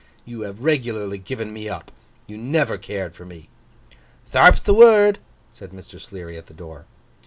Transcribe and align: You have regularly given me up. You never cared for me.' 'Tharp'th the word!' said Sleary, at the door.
You 0.25 0.41
have 0.41 0.63
regularly 0.63 1.19
given 1.19 1.53
me 1.53 1.69
up. 1.69 1.91
You 2.25 2.35
never 2.35 2.79
cared 2.79 3.13
for 3.13 3.23
me.' 3.23 3.49
'Tharp'th 4.31 4.63
the 4.63 4.73
word!' 4.73 5.19
said 5.51 5.79
Sleary, 5.79 6.39
at 6.39 6.47
the 6.47 6.55
door. 6.55 6.85